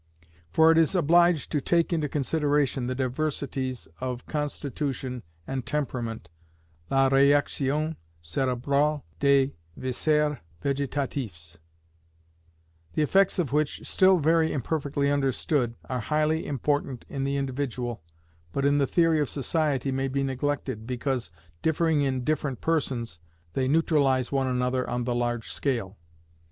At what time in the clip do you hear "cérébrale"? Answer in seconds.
8.23-9.03